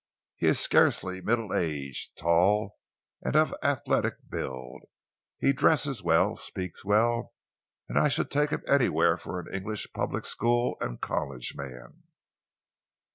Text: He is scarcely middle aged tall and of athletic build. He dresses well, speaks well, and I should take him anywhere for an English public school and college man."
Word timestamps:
He 0.37 0.47
is 0.47 0.59
scarcely 0.59 1.21
middle 1.21 1.53
aged 1.53 2.17
tall 2.17 2.79
and 3.21 3.35
of 3.35 3.53
athletic 3.61 4.15
build. 4.31 4.81
He 5.37 5.53
dresses 5.53 6.01
well, 6.01 6.35
speaks 6.35 6.83
well, 6.83 7.33
and 7.87 7.99
I 7.99 8.07
should 8.07 8.31
take 8.31 8.49
him 8.49 8.63
anywhere 8.67 9.15
for 9.15 9.39
an 9.39 9.53
English 9.53 9.89
public 9.93 10.25
school 10.25 10.75
and 10.81 10.99
college 10.99 11.53
man." 11.55 12.01